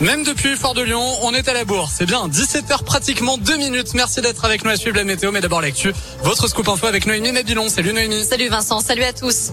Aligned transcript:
Même 0.00 0.24
depuis 0.24 0.56
Fort 0.56 0.74
de 0.74 0.82
Lyon, 0.82 1.02
on 1.22 1.32
est 1.32 1.48
à 1.48 1.54
la 1.54 1.64
bourse. 1.64 1.94
C'est 1.96 2.04
bien, 2.04 2.28
17h 2.28 2.84
pratiquement 2.84 3.38
2 3.38 3.56
minutes. 3.56 3.94
Merci 3.94 4.20
d'être 4.20 4.44
avec 4.44 4.62
nous 4.62 4.70
à 4.70 4.76
suivre 4.76 4.94
la 4.94 5.04
météo. 5.04 5.32
Mais 5.32 5.40
d'abord 5.40 5.62
l'actu, 5.62 5.94
votre 6.22 6.48
scoop 6.48 6.68
info 6.68 6.86
avec 6.86 7.06
Noémie 7.06 7.32
Mabilon. 7.32 7.70
Salut 7.70 7.94
Noémie. 7.94 8.22
Salut 8.22 8.48
Vincent, 8.48 8.80
salut 8.80 9.04
à 9.04 9.14
tous. 9.14 9.52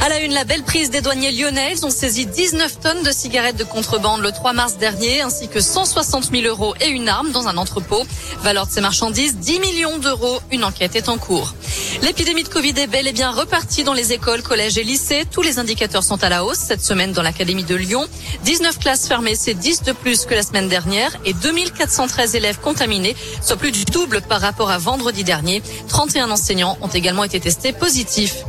À 0.00 0.08
la 0.08 0.20
une, 0.20 0.32
la 0.32 0.44
belle 0.44 0.62
prise 0.62 0.88
des 0.88 1.02
douaniers 1.02 1.30
lyonnais. 1.30 1.72
Ils 1.72 1.84
ont 1.84 1.90
saisi 1.90 2.24
19 2.24 2.80
tonnes 2.80 3.02
de 3.02 3.12
cigarettes 3.12 3.56
de 3.56 3.64
contrebande 3.64 4.22
le 4.22 4.32
3 4.32 4.54
mars 4.54 4.78
dernier, 4.78 5.20
ainsi 5.20 5.48
que 5.48 5.60
160 5.60 6.30
000 6.32 6.44
euros 6.46 6.74
et 6.80 6.88
une 6.88 7.10
arme 7.10 7.30
dans 7.30 7.46
un 7.46 7.58
entrepôt. 7.58 8.02
Valeur 8.42 8.66
de 8.66 8.72
ces 8.72 8.80
marchandises, 8.80 9.36
10 9.36 9.60
millions 9.60 9.98
d'euros. 9.98 10.40
Une 10.50 10.64
enquête 10.64 10.96
est 10.96 11.10
en 11.10 11.18
cours. 11.18 11.54
L'épidémie 12.02 12.42
de 12.42 12.48
Covid 12.48 12.74
est 12.76 12.86
bel 12.86 13.06
et 13.06 13.12
bien 13.12 13.30
repartie 13.30 13.84
dans 13.84 13.92
les 13.92 14.12
écoles, 14.12 14.42
collèges 14.42 14.78
et 14.78 14.82
lycées. 14.82 15.24
Tous 15.30 15.42
les 15.42 15.58
indicateurs 15.58 16.02
sont 16.02 16.22
à 16.24 16.28
la 16.28 16.44
hausse 16.44 16.58
cette 16.58 16.84
semaine 16.84 17.12
dans 17.12 17.22
l'Académie 17.22 17.64
de 17.64 17.74
Lyon. 17.74 18.06
19 18.44 18.78
classes 18.78 19.06
fermées, 19.06 19.36
c'est 19.36 19.54
10 19.54 19.82
de 19.82 19.92
plus 19.92 20.24
que 20.24 20.34
la 20.34 20.42
semaine 20.42 20.68
dernière 20.68 21.16
et 21.24 21.32
2413 21.32 22.34
élèves 22.34 22.58
contaminés, 22.60 23.16
soit 23.40 23.56
plus 23.56 23.72
du 23.72 23.84
double 23.84 24.20
par 24.22 24.40
rapport 24.40 24.70
à 24.70 24.78
vendredi 24.78 25.24
dernier. 25.24 25.62
31 25.88 26.30
enseignants 26.30 26.76
ont 26.80 26.88
également 26.88 27.24
été 27.24 27.40
testés 27.40 27.72
positifs. 27.72 28.44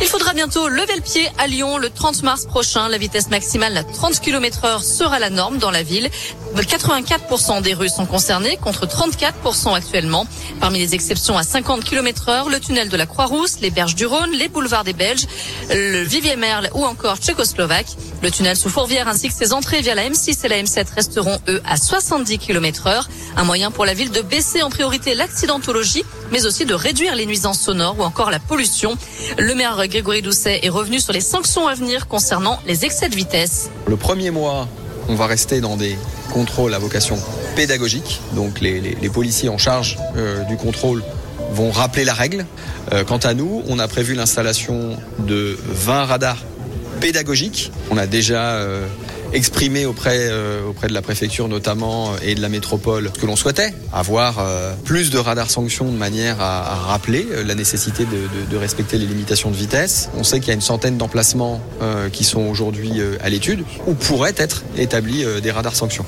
Il 0.00 0.06
faudra 0.06 0.32
bientôt 0.32 0.68
lever 0.68 0.96
le 0.96 1.02
pied 1.02 1.28
à 1.38 1.46
Lyon 1.46 1.78
le 1.78 1.90
30 1.90 2.22
mars 2.22 2.46
prochain. 2.46 2.88
La 2.88 2.98
vitesse 2.98 3.28
maximale 3.30 3.76
à 3.76 3.84
30 3.84 4.20
km 4.20 4.64
heure 4.64 4.84
sera 4.84 5.18
la 5.18 5.30
norme 5.30 5.58
dans 5.58 5.70
la 5.70 5.82
ville. 5.82 6.10
84% 6.60 7.62
des 7.62 7.74
rues 7.74 7.88
sont 7.88 8.06
concernées 8.06 8.56
contre 8.56 8.86
34% 8.86 9.74
actuellement. 9.74 10.26
Parmi 10.60 10.78
les 10.78 10.94
exceptions 10.94 11.36
à 11.36 11.42
50 11.42 11.84
km 11.84 12.28
heure, 12.28 12.48
le 12.48 12.60
tunnel 12.62 12.88
de 12.88 12.96
la 12.96 13.06
Croix-Rousse, 13.06 13.58
les 13.60 13.70
berges 13.70 13.94
du 13.94 14.06
Rhône, 14.06 14.30
les 14.32 14.48
boulevards 14.48 14.84
des 14.84 14.92
Belges, 14.92 15.26
le 15.68 16.02
Vivier 16.02 16.36
Merle 16.36 16.70
ou 16.74 16.84
encore 16.84 17.18
Tchécoslovaque. 17.18 17.96
Le 18.22 18.30
tunnel 18.30 18.56
sous 18.56 18.70
Fourvière 18.70 19.08
ainsi 19.08 19.28
que 19.28 19.34
ses 19.34 19.52
entrées 19.52 19.82
via 19.82 19.94
la 19.94 20.08
M6 20.08 20.46
et 20.46 20.48
la 20.48 20.62
M7 20.62 20.94
resteront 20.94 21.38
eux 21.48 21.60
à 21.66 21.76
70 21.76 22.38
km 22.38 22.86
heure. 22.86 23.08
Un 23.36 23.44
moyen 23.44 23.70
pour 23.70 23.84
la 23.84 23.94
ville 23.94 24.10
de 24.10 24.22
baisser 24.22 24.62
en 24.62 24.70
priorité 24.70 25.14
l'accidentologie, 25.14 26.04
mais 26.30 26.46
aussi 26.46 26.64
de 26.64 26.74
réduire 26.74 27.16
les 27.16 27.26
nuisances 27.26 27.60
sonores 27.60 27.98
ou 27.98 28.02
encore 28.02 28.30
la 28.30 28.38
pollution. 28.38 28.96
Le 29.38 29.54
maire 29.54 29.76
Grégory 29.88 30.22
Doucet 30.22 30.60
est 30.62 30.68
revenu 30.68 31.00
sur 31.00 31.12
les 31.12 31.20
sanctions 31.20 31.66
à 31.66 31.74
venir 31.74 32.06
concernant 32.06 32.60
les 32.66 32.84
excès 32.84 33.08
de 33.08 33.16
vitesse. 33.16 33.70
Le 33.86 33.96
premier 33.96 34.30
mois, 34.30 34.68
on 35.08 35.14
va 35.14 35.26
rester 35.26 35.60
dans 35.60 35.76
des 35.76 35.98
contrôles 36.32 36.74
à 36.74 36.78
vocation 36.78 37.18
pédagogique. 37.56 38.20
Donc 38.34 38.60
les, 38.60 38.96
policiers 39.12 39.48
en 39.48 39.58
charge 39.58 39.98
euh, 40.16 40.42
du 40.44 40.56
contrôle 40.56 41.02
vont 41.52 41.70
rappeler 41.70 42.04
la 42.04 42.14
règle. 42.14 42.46
Euh, 42.92 43.04
quant 43.04 43.18
à 43.18 43.34
nous, 43.34 43.62
on 43.68 43.78
a 43.78 43.88
prévu 43.88 44.14
l'installation 44.14 44.96
de 45.20 45.56
20 45.66 46.04
radars 46.06 46.42
pédagogiques. 47.00 47.72
On 47.90 47.96
a 47.96 48.06
déjà 48.06 48.52
euh, 48.52 48.86
exprimé 49.32 49.86
auprès, 49.86 50.28
euh, 50.30 50.68
auprès 50.68 50.88
de 50.88 50.92
la 50.92 51.02
préfecture 51.02 51.48
notamment 51.48 52.12
et 52.22 52.34
de 52.34 52.40
la 52.40 52.48
métropole 52.48 53.10
que 53.10 53.26
l'on 53.26 53.36
souhaitait, 53.36 53.74
avoir 53.92 54.44
plus 54.84 55.10
de 55.10 55.18
radars 55.18 55.50
sanctions 55.50 55.90
de 55.90 55.96
manière 55.96 56.40
à, 56.40 56.74
rappeler 56.74 57.26
la 57.44 57.54
nécessité 57.54 58.04
de, 58.04 58.56
respecter 58.56 58.98
les 58.98 59.06
limitations 59.06 59.50
de 59.50 59.56
vitesse. 59.56 60.10
On 60.16 60.24
sait 60.24 60.38
qu'il 60.38 60.48
y 60.48 60.52
a 60.52 60.54
une 60.54 60.60
centaine 60.60 60.96
d'emplacements 60.96 61.60
qui 62.12 62.24
sont 62.24 62.42
aujourd'hui 62.42 62.92
à 63.22 63.28
l'étude 63.28 63.64
où 63.86 63.94
pourraient 63.94 64.34
être 64.36 64.62
établis 64.76 65.24
des 65.42 65.50
radars 65.50 65.74
sanctions. 65.74 66.04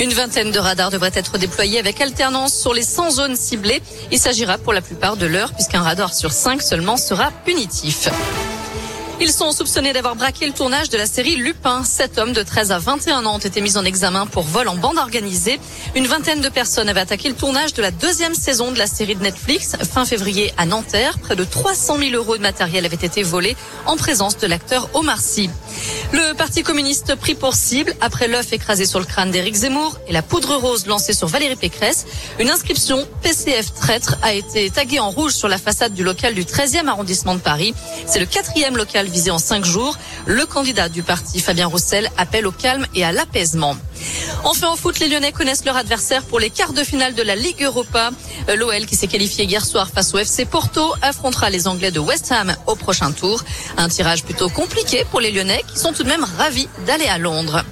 Une 0.00 0.12
vingtaine 0.12 0.50
de 0.50 0.58
radars 0.58 0.90
devraient 0.90 1.12
être 1.14 1.38
déployés 1.38 1.78
avec 1.78 2.00
alternance 2.00 2.54
sur 2.54 2.74
les 2.74 2.82
100 2.82 3.10
zones 3.12 3.36
ciblées. 3.36 3.82
Il 4.10 4.18
s'agira 4.18 4.58
pour 4.58 4.72
la 4.72 4.80
plupart 4.80 5.16
de 5.16 5.26
l'heure 5.26 5.52
puisqu'un 5.52 5.82
radar 5.82 6.12
sur 6.14 6.32
5 6.32 6.62
seulement 6.62 6.96
sera 6.96 7.30
punitif. 7.44 8.08
Ils 9.20 9.32
sont 9.32 9.52
soupçonnés 9.52 9.92
d'avoir 9.92 10.16
braqué 10.16 10.46
le 10.46 10.52
tournage 10.52 10.90
de 10.90 10.98
la 10.98 11.06
série 11.06 11.36
Lupin. 11.36 11.84
Sept 11.84 12.18
hommes 12.18 12.32
de 12.32 12.42
13 12.42 12.72
à 12.72 12.78
21 12.78 13.24
ans 13.24 13.36
ont 13.36 13.38
été 13.38 13.60
mis 13.60 13.76
en 13.76 13.84
examen 13.84 14.26
pour 14.26 14.42
vol 14.42 14.66
en 14.66 14.74
bande 14.74 14.98
organisée. 14.98 15.60
Une 15.94 16.06
vingtaine 16.06 16.40
de 16.40 16.48
personnes 16.48 16.88
avaient 16.88 17.00
attaqué 17.00 17.28
le 17.28 17.34
tournage 17.36 17.74
de 17.74 17.80
la 17.80 17.92
deuxième 17.92 18.34
saison 18.34 18.72
de 18.72 18.78
la 18.78 18.88
série 18.88 19.14
de 19.14 19.22
Netflix 19.22 19.76
fin 19.90 20.04
février 20.04 20.52
à 20.56 20.66
Nanterre. 20.66 21.18
Près 21.20 21.36
de 21.36 21.44
300 21.44 21.98
000 21.98 22.10
euros 22.14 22.36
de 22.36 22.42
matériel 22.42 22.84
avaient 22.84 22.96
été 22.96 23.22
volés 23.22 23.56
en 23.86 23.96
présence 23.96 24.36
de 24.36 24.48
l'acteur 24.48 24.90
Omar 24.94 25.20
Sy. 25.20 25.48
Le 26.12 26.34
Parti 26.34 26.62
communiste 26.62 27.14
pris 27.14 27.34
pour 27.34 27.54
cible 27.54 27.94
après 28.00 28.26
l'œuf 28.26 28.52
écrasé 28.52 28.84
sur 28.84 28.98
le 28.98 29.04
crâne 29.04 29.30
d'Éric 29.30 29.54
Zemmour 29.54 29.96
et 30.08 30.12
la 30.12 30.22
poudre 30.22 30.56
rose 30.56 30.86
lancée 30.86 31.12
sur 31.12 31.28
Valérie 31.28 31.56
Pécresse. 31.56 32.06
Une 32.40 32.50
inscription 32.50 33.06
PCF 33.22 33.72
traître 33.74 34.16
a 34.22 34.34
été 34.34 34.70
taguée 34.70 35.00
en 35.00 35.10
rouge 35.10 35.32
sur 35.32 35.48
la 35.48 35.58
façade 35.58 35.94
du 35.94 36.02
local 36.02 36.34
du 36.34 36.44
13e 36.44 36.88
arrondissement 36.88 37.34
de 37.34 37.40
Paris. 37.40 37.74
C'est 38.06 38.18
le 38.18 38.26
quatrième 38.26 38.76
local 38.76 39.08
visé 39.14 39.30
en 39.30 39.38
cinq 39.38 39.64
jours. 39.64 39.96
Le 40.26 40.44
candidat 40.44 40.88
du 40.88 41.04
parti, 41.04 41.38
Fabien 41.38 41.68
Roussel, 41.68 42.10
appelle 42.18 42.46
au 42.46 42.52
calme 42.52 42.84
et 42.94 43.04
à 43.04 43.12
l'apaisement. 43.12 43.76
Enfin 44.42 44.68
en 44.68 44.76
foot, 44.76 44.98
les 44.98 45.08
Lyonnais 45.08 45.30
connaissent 45.30 45.64
leur 45.64 45.76
adversaire 45.76 46.24
pour 46.24 46.40
les 46.40 46.50
quarts 46.50 46.72
de 46.72 46.82
finale 46.82 47.14
de 47.14 47.22
la 47.22 47.36
Ligue 47.36 47.62
Europa. 47.62 48.10
L'OL 48.54 48.86
qui 48.86 48.96
s'est 48.96 49.06
qualifié 49.06 49.44
hier 49.44 49.64
soir 49.64 49.88
face 49.88 50.12
au 50.14 50.18
FC 50.18 50.44
Porto 50.44 50.94
affrontera 51.00 51.48
les 51.48 51.68
Anglais 51.68 51.92
de 51.92 52.00
West 52.00 52.32
Ham 52.32 52.54
au 52.66 52.74
prochain 52.74 53.12
tour. 53.12 53.42
Un 53.76 53.88
tirage 53.88 54.24
plutôt 54.24 54.48
compliqué 54.48 55.06
pour 55.10 55.20
les 55.20 55.30
Lyonnais 55.30 55.62
qui 55.72 55.78
sont 55.78 55.92
tout 55.92 56.02
de 56.02 56.08
même 56.08 56.26
ravis 56.36 56.68
d'aller 56.86 57.06
à 57.06 57.18
Londres. 57.18 57.62